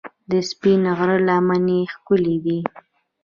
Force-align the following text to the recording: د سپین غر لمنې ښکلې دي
د 0.29 0.31
سپین 0.49 0.81
غر 0.97 1.11
لمنې 1.27 1.79
ښکلې 1.93 2.35
دي 2.45 2.59